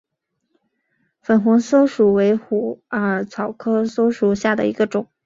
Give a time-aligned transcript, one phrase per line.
[1.21, 5.07] 粉红溲疏为虎耳草科溲疏属下的一个种。